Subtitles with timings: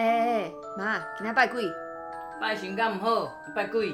[0.00, 1.70] 哎哎哎，妈，今天拜鬼？
[2.40, 3.92] 拜神敢唔好，拜鬼。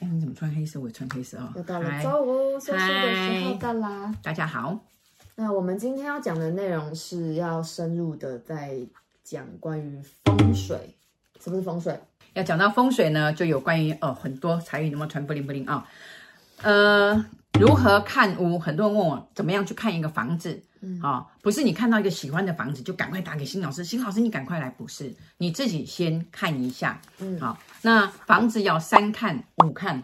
[0.00, 0.80] 哎，你怎么穿黑色？
[0.80, 1.52] 我也穿黑色哦。
[1.56, 4.10] 又到了周五休息的时候到啦。
[4.22, 4.78] 大家好，
[5.34, 8.78] 那我们今天要讲的内容是要深入的在
[9.22, 10.96] 讲关于风水。
[11.38, 12.00] 什么是风水？
[12.32, 15.86] 要讲到风水呢，就有关于哦很多财运能不能传不灵不灵啊？
[16.62, 17.22] 呃。
[17.58, 18.58] 如何看屋？
[18.58, 30.02] 很多人问我怎么样去看一个房子，嗯，啊、哦，不是你看到一个喜欢的房子就赶快打给新老师，新老师你赶快来，不是，你自己先看一下，嗯，好，那房子要三看五看。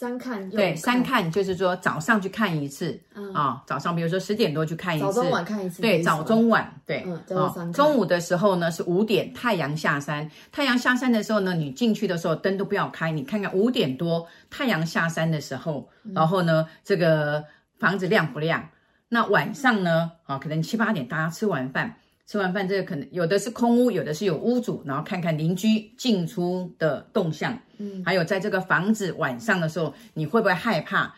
[0.00, 7.70] 三看对，三看就是说早上去看一次，啊、嗯哦，早上比如说十点多去看一次，早中晚看一次，对，早中晚，对，嗯。
[7.70, 17.44] 中午的时候呢是五点，太阳下山，太阳下山的时候呢，你进去的时候灯都不要开，你看看五点多太阳下山的时候，然后呢，这个
[17.78, 18.70] 房子亮不亮？
[19.10, 21.96] 那晚上呢，啊、哦，可能七八点大家吃完饭。
[22.30, 31.12] 吃完饭，这个可能有的是空屋，有的是有屋主，然后看看邻居进出的动向，嗯，还有在这个房子晚上的时候，你会不会害怕？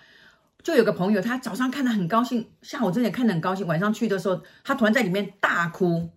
[0.62, 6.08] 就有个朋友，他早上看得很高兴，下午真的看得很高兴，晚上去的时候，他突然在里面大哭。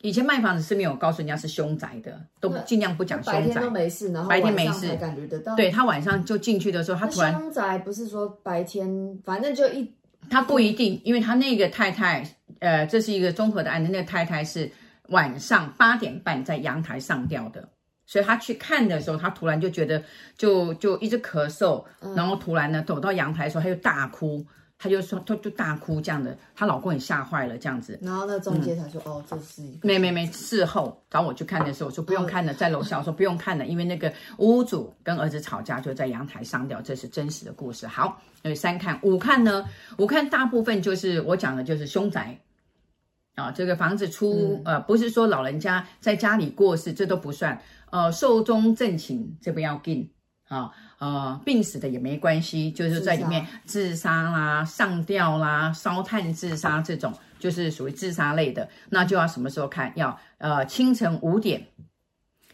[0.00, 3.40] 以前卖房子是没有告诉人家是凶宅的，都尽量不讲凶宅。
[3.40, 5.54] 白天都没事，然后白天没事，感觉得到。
[5.54, 9.92] 对，他晚上就进去的时候，他突然凶宅不是说白天，反正就一。
[10.30, 12.24] 他不一定，因为他那个太太，
[12.62, 13.90] 呃，这是一个综合的案子。
[13.90, 14.70] 那个太太是
[15.08, 17.68] 晚上八点半在阳台上吊的，
[18.06, 20.00] 所以她去看的时候，她突然就觉得
[20.38, 24.46] 就就一直咳嗽，然后突然呢走到阳台的时候，她就大哭。
[24.78, 27.96] 她就说，她就大哭这样的，她老公也吓坏了这样子。
[28.02, 30.26] 然后那中介才说，嗯、哦，这是一个没没没。
[30.26, 37.86] 事后找我去看的时候，我说不用看了，在楼下我说不用看了，因为那个屋主跟儿子吵架，就在阳台上吊，这是真实的故事。
[37.86, 39.64] 好，所以三看五看呢，
[39.98, 42.36] 五看大部分就是我讲的就是凶宅
[43.34, 47.60] 啊，这个房子出、嗯、呃，不是说老人家在家里过世，这都不算。
[47.90, 50.10] 呃，寿终正寝这不要紧。
[50.48, 59.90] 啊，呃，病死的也没关系，就是在里面自杀啦、上吊啦、烧炭自杀这种，就是属于自杀类的，那就要什么时候看？
[59.96, 61.68] 要呃清晨五点，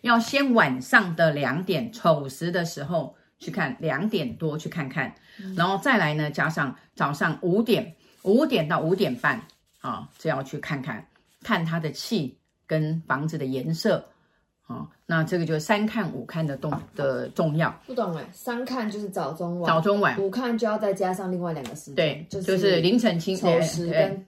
[0.03, 5.13] 要先晚上的两点丑时的时候去看，两点多去看看，
[5.57, 9.43] 然后再来呢，加上早上五点，五点到五点半
[9.89, 11.07] 啊，这要去看看，
[11.43, 14.05] 看它的气跟房子的颜色。
[14.67, 17.75] 啊，那这个就是三看五看的动的重要。
[17.87, 24.27] 不懂哎，三看就是早中晚，早中晚，五看就要再加上另外两个时间，对，就是凌晨清晨时跟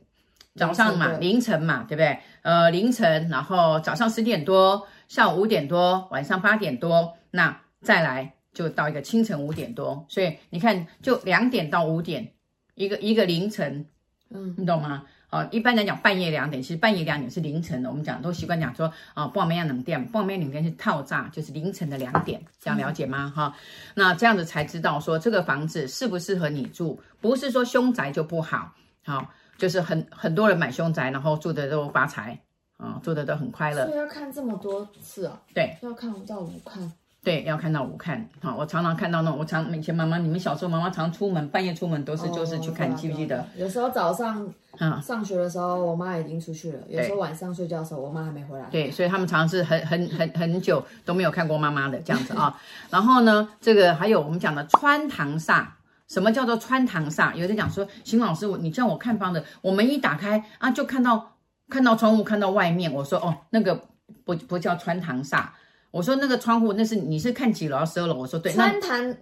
[0.54, 2.18] 早上嘛，凌晨嘛，对不对？
[2.40, 12.32] 呃，凌晨，然后早上十点多，下午五点多，晚上八点多，那再来就到一个清晨五点多，所以你看，就两点到五点，
[12.76, 13.84] 一个一个凌晨，
[14.30, 15.04] 嗯，你懂吗？
[15.30, 17.88] 哦，一般来讲，半夜两点，其实半夜两点是凌晨的。
[17.88, 23.32] 我们讲都习惯讲说，啊，半夜两点，半夜两点是套炸，就是凌晨的两点，这样了解吗？
[23.34, 23.60] 哈、嗯，
[23.94, 28.74] 那这样子才知道说这个房子适不适合你住，不是说凶宅就不好，
[29.04, 32.36] 好，就是很很多人买凶宅，然后住的都发财，
[32.76, 33.86] 啊，住的都很快乐。
[33.86, 35.40] 所以要看这么多次啊？
[35.54, 36.92] 对，要看五到五看。
[37.22, 43.46] 对，要看到我看，好，我常常看到那种，我常以前妈妈，你们小时候妈妈常出门，半夜出门都是就是去看，哦、记不记得？
[43.56, 44.48] 有时候早上
[44.78, 48.64] 啊上学的时候，我妈已经出去了；有时候晚上睡觉的时候，我妈还没回来。
[48.70, 52.58] 对，所以他们常常是很很很很久都没有看过妈妈的这样子啊。
[52.88, 55.66] 然后呢，这个还有我们讲的穿堂煞，
[56.08, 57.34] 什么叫做穿堂煞？
[57.34, 61.32] 有人讲说，邢老师，我你叫我看房的，我门一打开啊，就看到
[61.68, 62.90] 看到窗户，看到外面。
[62.90, 63.78] 我说哦，那个
[64.24, 65.44] 不不叫穿堂煞。
[65.90, 68.14] 我说那个窗户，那是你是看几楼十二楼？
[68.14, 69.16] 我说对，穿堂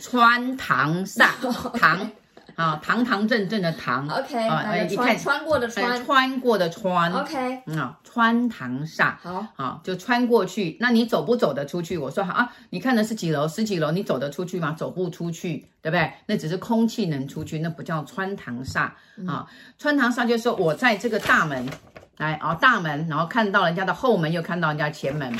[0.00, 1.28] 穿堂煞
[1.78, 2.10] 堂
[2.56, 4.08] 啊，堂堂正正的堂。
[4.08, 7.12] OK 啊，你看穿过的穿，穿过的穿。
[7.12, 9.14] OK 啊，穿堂煞。
[9.22, 10.76] 好啊，就穿过去。
[10.80, 11.96] 那你走不走得出去？
[11.96, 13.46] 我说好啊，你看的是几楼？
[13.46, 13.92] 十几楼？
[13.92, 14.72] 你走得出去吗？
[14.72, 16.12] 走不出去，对不对？
[16.26, 18.90] 那只是空气能出去，那不叫穿堂煞
[19.28, 19.46] 啊。
[19.78, 21.64] 穿堂煞就是说我在这个大门
[22.16, 25.32] 来啊，大门，然后看到人家的后门，又看到人家前门。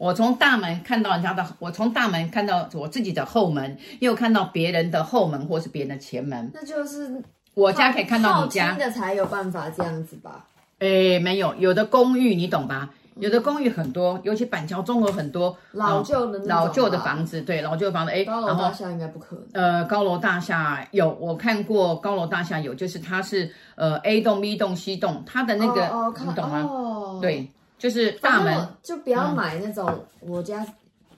[0.00, 10.46] 我从大门看到人家的，我从大门看到我自己的后门，又看到别人的后门或是别人的前门，那就是我家可以看到你家的才有办法这样子吧？
[10.78, 12.88] 哎，没有，有的公寓你懂吧？
[13.16, 19.44] 有的公寓很多，尤其板桥综合很多老旧的老旧的房子，对，老旧的房子，哎，高楼大厦应该不可能。
[19.52, 26.62] 呃，高楼大厦有，我看过高楼大厦有，就是它是呃 A 栋、B 栋、C 栋，它的那个、哦哦、你懂吗？
[26.62, 27.50] 哦、对。
[27.80, 30.74] 就是大门，就不要买那种我家，嗯、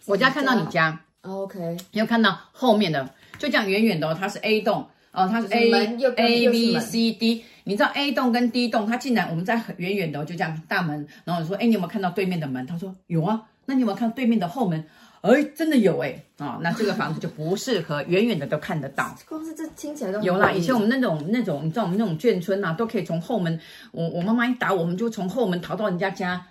[0.07, 3.05] 我家看到你家，哦，OK，你有看到后面的，
[3.37, 6.81] 就这样远远的哦，它是 A 栋，哦，它是就是 A 门又跟 A B 门。
[6.81, 12.65] C D，你知道 A 栋跟 D 栋，它竟然我们在很远远的就这样大门，然后你说，哎，你有没有看到对面的门？
[12.65, 14.85] 他说有啊，那你有没有看到对面的后门？
[15.23, 19.15] 哎，真的有哎，啊、哦，那这个房子就不适合，远远的都看得到。
[19.29, 23.61] 光是这听起来都有啦，以前我们那种那种，你知道我们那种眷村啊，都可以从后门，
[23.93, 26.45] 我我妈妈一打我们就从后门逃到人家家。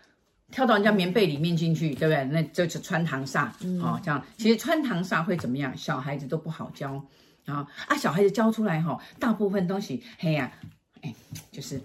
[0.51, 2.23] 跳到人家棉被里面进去，对不对？
[2.25, 5.75] 那就是穿堂煞，嗯、哦，这样其实穿堂煞会怎么样？
[5.77, 7.01] 小孩子都不好教
[7.45, 7.97] 啊啊！
[7.97, 11.15] 小孩子教出来哈、哦，大部分东西嘿呀、啊，哎，
[11.51, 11.81] 就是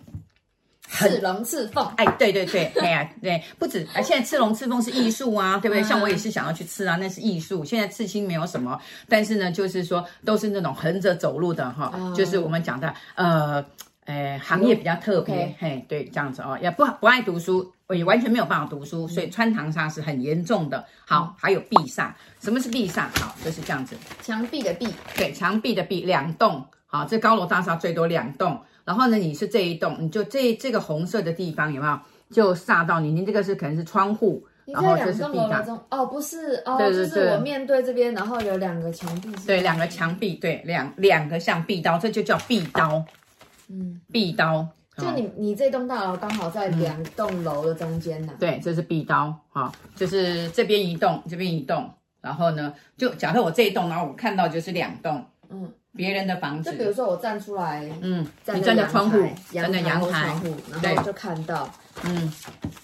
[0.89, 4.03] 刺龙刺凤，哎，对对对，嘿呀、啊，对，不止哎！
[4.03, 5.83] 现在刺龙刺凤是艺术啊，对不对？
[5.83, 7.65] 像我也是想要去刺啊，那是艺术。
[7.65, 13.65] 现在刺青没有什么，但是呢，就是说都是那种横着走路的哈、哦，就是我们讲的呃。
[14.07, 20.85] 呃，行业比较特别.嘿，对，这样子哦，也不不爱读书，也完全没有办法读书，嗯、所以穿堂煞是很严重的。
[21.07, 22.11] 好，嗯、还有壁煞，
[22.41, 23.07] 什么是壁煞？
[23.21, 31.99] 好，就是这样子，墙壁的壁，对，墙壁的壁，两栋，好，这高楼大厦最多两栋，然后呢，你是这一栋，你就这这个红色的地方有没有？
[32.29, 35.79] 就煞到你，你这个是可能是窗户，然后这是壁煞。
[35.91, 43.05] 哦，不是，哦，对对对，就是我面对这边，然后有两个墙壁，对，两个墙壁，对，两两个像壁刀，这就叫壁刀。
[43.69, 48.41] 嗯，壁刀，就你你这栋大楼刚好在两栋楼的中间呢、啊嗯。
[48.41, 51.91] 对，这是壁刀，哈，就是这边一栋，这边一栋，
[52.21, 56.71] 然后呢，就假设我这一栋，然后我看到就是两栋，嗯，别人的房子。
[56.71, 59.19] 就比如说我站出来，嗯，站你站在窗户，
[59.53, 61.69] 站在阳台，窗户，然后就看到。
[62.09, 62.33] 嗯，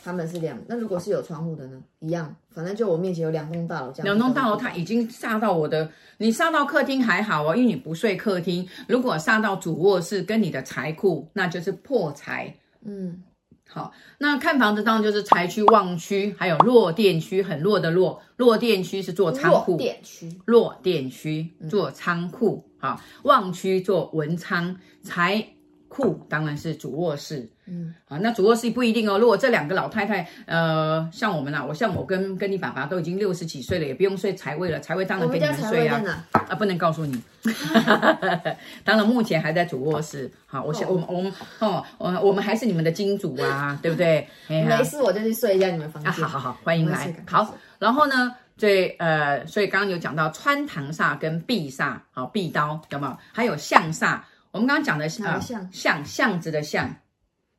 [0.03, 1.81] 他们是两，那如果是有窗户的呢？
[2.01, 4.05] 一样，反正就我面前有两栋大楼这样。
[4.05, 5.89] 两栋大楼，它已经煞到我的，
[6.19, 8.69] 你煞到客厅还好哦，因为你不睡客厅。
[8.89, 12.57] 如果煞到主卧室跟你的财库，那就是破财。
[12.85, 13.23] 嗯，
[13.69, 19.73] 好，那看房子当然就是财区、旺区，还有弱电区，很弱的弱，弱电区是做仓库。
[19.73, 25.47] 弱电区，弱电区做仓库，好，旺区做文昌，财
[25.93, 27.47] 库当然是主卧室。
[27.67, 29.19] 嗯，啊，那主卧室不一定哦。
[29.19, 36.03] 如果这两个老太太，呃，像我们啊，我像我跟跟你爸爸都已经六十几岁了，也不用睡财位了，财位当然给你们睡啊。
[36.33, 37.23] 啊，不能告诉你。
[38.85, 40.31] 当然目前还在主卧室。
[40.47, 44.27] 好，我想、哦、我们我们哦，我我们还是你们的金主啊， 对不对？
[44.49, 46.11] 没事，我就去睡一下你们房间。
[46.11, 47.15] 啊，好好好，欢迎来。
[47.27, 53.17] 好，然后呢，最呃，所以刚刚有讲到穿堂煞跟壁煞，好，壁刀有没有？
[53.33, 54.19] 还有向煞，
[54.53, 55.41] 我们刚刚讲的是啊，
[55.73, 56.05] 巷？
[56.05, 56.95] 巷子的巷。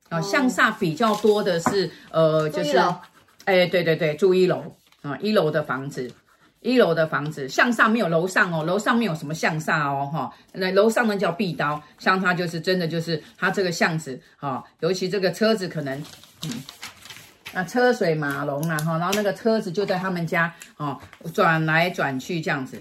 [0.09, 2.77] 啊，向煞比较多的是，呃，就是，
[3.45, 4.63] 哎，对对对，住一楼。
[5.01, 6.09] 啊，一楼的房子，
[6.61, 16.01] 一楼的房子，向上没有楼上哦，楼上没有什么向煞哦，哈，那楼上呢叫壁刀，像它就是真的就是它这个巷子啊，尤其这个车子可能，
[16.45, 16.63] 嗯，
[17.51, 20.97] 那车水马龙啊，哈，然后那个车子就在他们家哦，
[21.33, 22.79] 转来转去这样子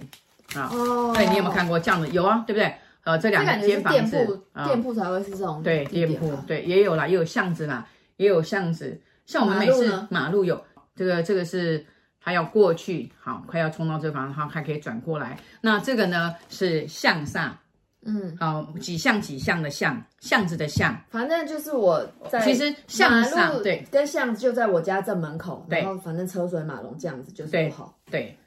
[0.54, 2.08] 啊，哦，对，你有没有看过这样子？
[2.10, 2.72] 有啊，对不对？
[3.04, 5.60] 呃，这两间房子，店铺才会是这种。
[5.60, 7.84] 对，店铺，对，也有啦，也有巷子啦，
[8.16, 9.00] 也有巷子。
[9.26, 10.62] 像我们每次马路有
[10.94, 11.84] 这个，这个是
[12.20, 15.36] 他要过去，好，快要冲到这房子，它还可以转过来。
[15.60, 17.58] 那这个呢是向上，
[18.02, 20.96] 嗯，好，几巷几巷的巷，巷子的巷。
[21.10, 27.98] 反正就是我在，其实巷上对，跟巷子就在我家正门口，然后反正车水马龙这样子就是不好。
[28.08, 28.38] 对，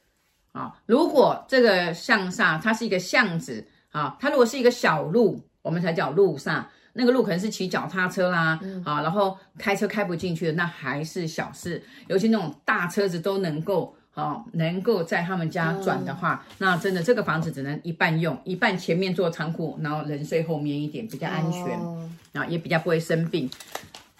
[0.53, 3.67] 啊，如果这个巷上它是一个巷子。
[3.95, 6.67] 啊，它如果是一个小路，我们才叫路上。
[6.97, 11.81] 那个路可能是骑脚踏车啦，嗯、啊，然后开车开不进去的，那还是小事。
[12.07, 23.49] 尤其那种大车子都能够，啊，能够在他们家转的话，嗯、那真的这个房子只能一半用，一半前面做仓库，然后人睡后面一点，比较安全，哦、啊，也比较不会生病。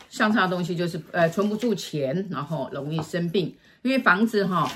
[0.10, 3.54] 相差的东西就是，呃，存不住钱，然后容易生病，
[3.84, 4.70] 因为房子哈，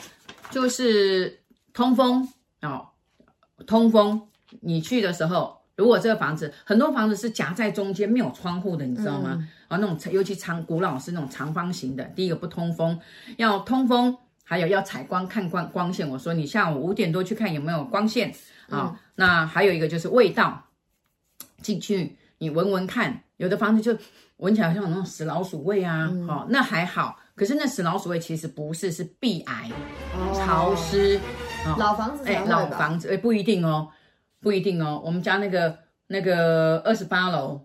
[0.51, 1.39] 就是
[1.74, 2.27] 通风
[2.62, 2.84] 啊，
[3.68, 4.22] 通风。
[4.62, 9.29] 你去的时候，如果这个房子很多房子是夹在中间没有窗户的，你知道吗？
[9.34, 13.00] 嗯、啊，那种尤其长古老是那种长方形的，第一个不通风，
[13.38, 16.10] 要通风，还有要采光看光光线。
[16.10, 18.29] 我说你下午五点多去看有没有光线
[18.70, 18.91] 啊？
[18.94, 20.65] 嗯、那还有一个就是味道，
[21.62, 23.98] 进去你闻闻看，有的房子就
[24.38, 29.70] 闻起来好像有那种死老鼠味啊，嗯、哦，那还好，可是那死老鼠味其实不是，是壁癌，
[30.13, 31.20] 哦、潮湿，
[31.65, 33.89] 哦、老房子哎，老房子哎，不一定哦。
[34.41, 35.77] 不一定哦，我们家那个
[36.08, 37.62] 那个二十八楼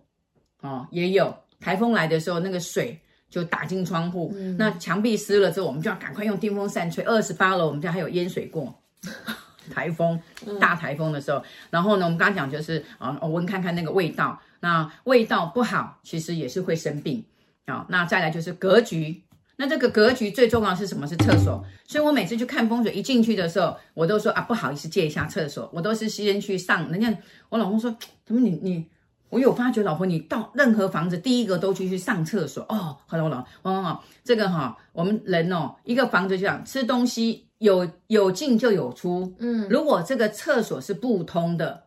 [0.61, 1.35] 哦，也有。
[1.59, 7.03] 台风来的时候，那个水就打进窗户，嗯、那墙壁湿了之后，我们就要赶快用电风扇吹。
[7.05, 8.73] 二十八楼我们家还有淹水过，
[9.73, 10.19] 台风
[10.59, 17.23] 大台风的时候，嗯、然后呢，我们刚刚讲就是啊，我闻看看那个味道，那味道不好，其实也是会生病。
[17.65, 17.85] 啊、哦。
[17.89, 19.23] 那再来就是格局，
[19.57, 21.07] 那这个格局最重要的是什么？
[21.07, 21.63] 是厕所。
[21.87, 25.69] 所以我每次去看风水，一进去的时候，我都说啊，不好意思，借一下厕所。
[25.73, 26.91] 我都是先去上。
[26.91, 27.15] 人家
[27.49, 27.95] 我老公说，
[28.25, 28.85] 怎么你你，
[29.29, 32.97] 我有发觉，老婆你到任何房子，第一个都去去上厕所哦。
[33.07, 39.33] 好了，我老公，哦哦，这个哈，我们人哦，一个房子就这样，吃东西有有进就有出。
[39.39, 41.85] 嗯，如果这个厕所是不通的，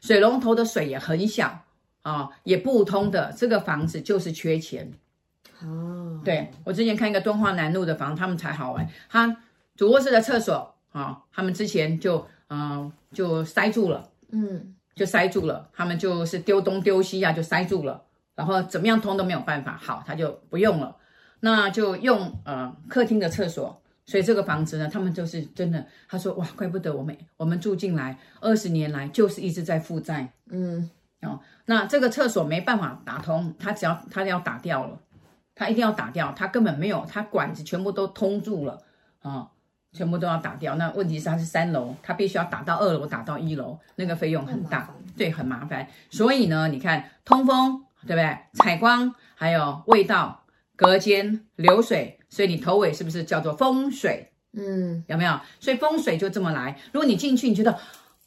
[0.00, 1.60] 水龙头的水也很小
[2.02, 4.92] 啊，也不通的，这个房子就是缺钱。
[5.64, 8.86] 哦，对，我之前看一个敦化南路的房，他们才好玩。
[9.08, 9.36] 他
[9.76, 15.68] 主卧室的厕所啊，他们之前就嗯、呃、就塞住了，嗯，就塞住了。
[15.72, 18.02] 他们就是丢东丢西呀、啊，就塞住了。
[18.34, 20.96] 然后怎么样通都没有办法，好，他就不用了。
[21.40, 23.80] 那就用呃客厅的厕所。
[24.06, 25.86] 所以这个房子呢，他们就是真的。
[26.06, 30.90] 他说哇，怪不得我们我们住进来二十年来就是一直在负债，嗯
[31.22, 35.00] 哦，那这个厕所没办法打通，他只要他要打掉了。
[35.54, 38.82] 他一定要打掉，他根本没有，他管子全部都通住了
[39.22, 39.50] 啊、哦，
[39.92, 40.74] 全部都要打掉。
[40.74, 45.86] 那问题是他是三楼，他必须要打到二楼，打到一楼，那个费用很大，很对，很麻烦。
[46.10, 48.38] 所以呢，你看通风对不对？
[48.54, 50.44] 采光还有味道、
[50.76, 54.32] 隔间、流水，所以你头尾是不是叫做风水？
[54.52, 55.40] 嗯，有没有？
[55.60, 56.78] 所以风水就这么来。
[56.92, 57.78] 如果你进去，你觉得。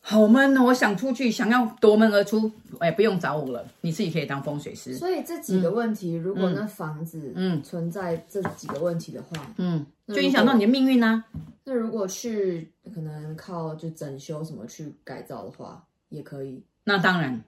[0.10, 0.64] 好闷哦！
[0.64, 2.50] 我想出去，想要夺门而出，
[2.80, 4.96] 哎，不用找我了，你自己可以当风水师。
[4.96, 11.26] 所以这几个问题，嗯、如果那房子嗯存在这几个问题的话，嗯，就影响到你的命运呢、啊。
[11.66, 16.64] 那如果去可能靠就整修什么去改造的话，也可以。
[16.86, 17.44] 那当然。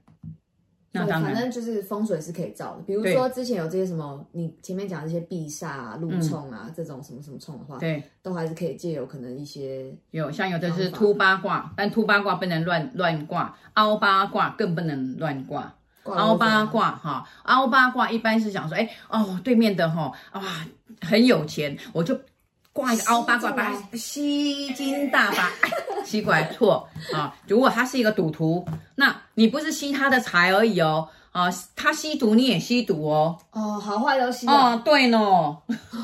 [0.92, 20.66] 那反正就是风水是可以照的，比如说之前有这些什么，你前面讲这些避煞啊、路冲啊、嗯、这种什么什么冲的话，对，都还是可以借有可能一些有，像有的是凸八卦，但凸八卦不能乱乱挂，凹八卦更不能乱 挂，凹八卦哈，凹八卦一般是讲说，哎哦，对面的哈啊
[21.02, 22.20] 很有钱，我就。
[22.80, 25.50] 挂一个凹八卦，把吸金大法，
[26.06, 27.36] 吸过来错啊！
[27.46, 35.58] 如果他是一个赌徒，那你不是吸他的财而已哦，啊，他吸毒你也吸毒哦，哦，好坏都吸哦，对呢，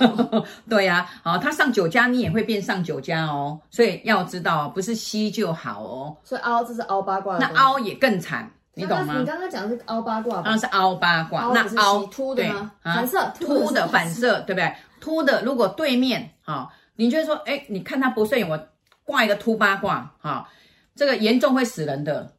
[0.69, 9.15] 对呀，啊，他上酒家你也会变上酒家哦，所以要知道不是吸就好哦，所以凹这是凹八卦，那凹也更惨，你懂吗？
[9.17, 12.69] 你刚刚讲的是凹八卦，那是凹八卦，那凹凸的吗？
[12.83, 14.73] 反射凸的反射，对不对？
[15.05, 18.67] 凸的，如果对面啊，你就说，哎，你看他不顺眼，我
[19.03, 20.49] 挂一个凸八卦，哈，
[20.95, 22.33] 这个严重会死人的，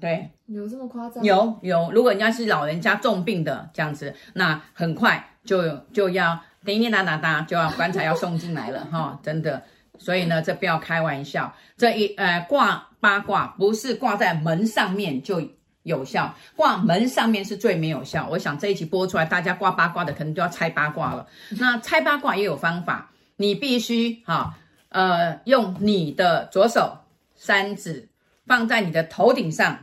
[0.00, 1.22] 对，有这么夸张？
[1.22, 9.62] 有有，如果人家是老人家重病的这样子，那很快就就要叮叮当当当，就要棺材要送进来了，哈， 真的，
[9.98, 15.42] 所以呢，这不要开玩笑，这一呃挂八卦不是挂在门上面就。
[15.84, 18.26] 有效挂门上面是最没有效。
[18.30, 21.26] 我想这一集播出来，大家挂八卦的可能就要拆八卦了。
[21.60, 26.98] 那拆八卦也有方法，你必须哈呃用你的左手
[27.34, 28.08] 三指
[28.46, 29.78] 放在你的头顶上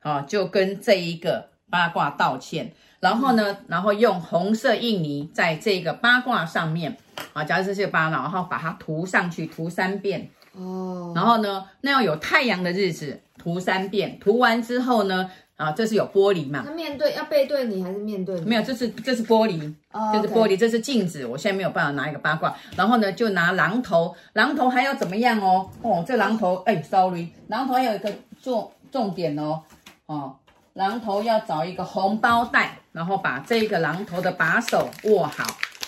[0.00, 2.72] 啊，就跟这一个八卦道歉。
[3.00, 6.96] 然后呢，然后用红色印泥在这个八卦上面
[7.32, 11.12] 啊，假如这些八卦，然后把它涂上去，涂三遍哦。
[11.14, 15.30] 然后呢，那要有太阳的日子涂三遍，涂完之后呢。
[15.56, 16.64] 啊，这是有玻璃嘛？
[16.66, 18.46] 它面对要背对你还是面对你？
[18.46, 21.24] 没有，这是这是玻璃，哦、这是玻璃这是镜子。
[21.24, 25.70] 我现在没有办法拿一个八卦，然后呢，就拿榔头，榔头还要怎么样哦？
[25.82, 29.62] 哦，这榔头，哎，sorry，榔头还有一个重重点哦，
[30.06, 30.34] 哦，
[30.74, 35.44] 榔头要找一个红包袋，然后把这个榔头的把手握好。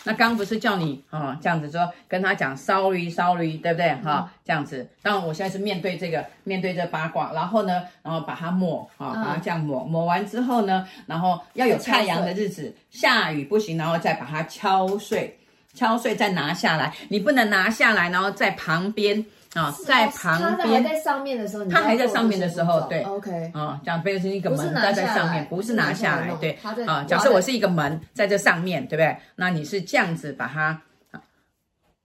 [0.06, 4.28] 那刚不是叫你啊、哦、这样子说，跟他讲 sorry sorry，对不对哈、哦？
[4.44, 15.36] 这样子，当然我现在是面对这个面对这八卦，然后呢，然后把它抹啊、哦，把它这样抹，抹完之后呢，然后要有太阳的日子，下雨不行，然后再把它敲碎，
[15.74, 19.26] 敲碎再拿下来，你不能拿下来，然后在旁边。
[19.56, 29.16] 啊、哦，在旁边，在上面的时候，它还在上面的时候，对，OK，啊，这样变成一个门，在在上面，不是拿下来，对，啊，假设我是一个门在这上面，对不对？
[29.36, 30.82] 那你是这样子把它，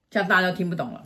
[0.09, 1.03] 这样大家都听不懂了。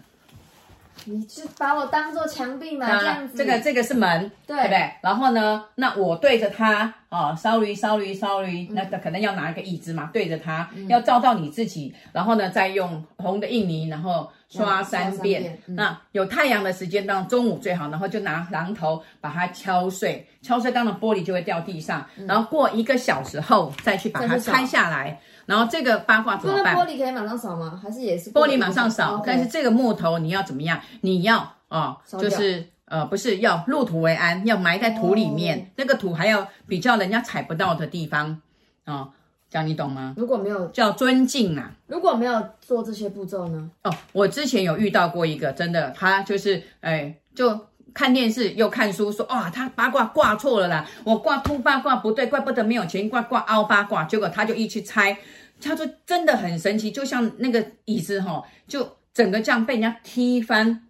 [1.08, 2.88] 你是把我当做墙壁吗？
[3.00, 4.92] 这样子，这个这个是门，对不对？
[5.02, 15.58] 然后呢，那我对着它，哦，sorry，sorry，sorry，那可能要拿一个椅子嘛，对着它，嗯，要照到你自己，然后呢，再用红的印泥，然后刷三遍。
[15.68, 22.28] 那有太阳的时间，当中午最好，然后就拿榔头把它敲碎，敲碎，当然玻璃就会掉地上，嗯。
[22.28, 25.20] 然后过一个小时后再去把它拆下来。
[25.46, 26.76] 然后这个八卦怎么办？
[26.76, 27.80] 玻璃可以马上扫吗？
[27.82, 29.22] 还是也是玻璃马上扫？
[29.24, 30.82] 但是这个木头你要怎么样？
[31.02, 38.40] 你要啊、哦，就是呃，不是要入土为安，要埋在土里面，那个土还要比较人家踩不到的地方
[38.84, 39.12] 啊、哦，
[39.50, 40.14] 这样你懂吗？
[40.16, 43.72] 如果没有叫尊敬啊，如果没有做这些步骤呢？
[43.84, 47.60] 哦，我之前有遇到过一个，真的，他就是哎，就
[47.92, 55.18] 看电视又看书，说哇，他八卦挂错了啦，我挂凸八卦不对，怪不得没有钱，挂挂凹八卦，结果他就一去猜，
[55.60, 60.85] 他说真的很神奇，就像那个椅子哈、哦，就整个这样被人家踢翻。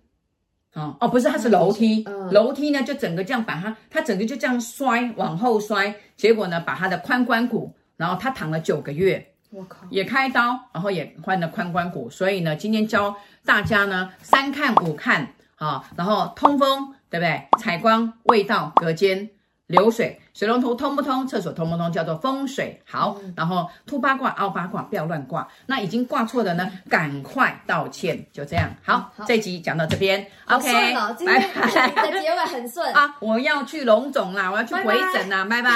[0.76, 13.16] 哦哦，不是，它是楼梯，嗯、楼梯呢就整个这样把它，它整个就这样摔，往后摔，结果呢把他的髋关骨，然后他躺了九个月，我靠，也开刀，然后也换了髋关骨，所以呢今天教
[13.46, 15.22] 大家呢三看五看
[15.56, 17.48] 啊、哦，然后通风对不对？
[17.60, 19.30] 采光、味道、隔间。
[19.68, 21.26] 流水，水龙头通不通？
[21.28, 21.92] 厕所通不通？
[21.92, 23.18] 叫做风水好。
[23.24, 25.48] 嗯、然后凸八卦、凹八卦，不要乱挂。
[25.66, 28.26] 那已经挂错的呢，赶快道歉。
[28.32, 30.94] 就这样，好，这集讲到这边，OK，
[31.26, 32.12] 拜拜。
[32.12, 33.16] 的结尾很顺 啊！
[33.20, 35.70] 我要去龙总啦，我要去回诊啦，拜拜。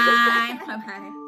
[0.68, 1.19] 拜拜。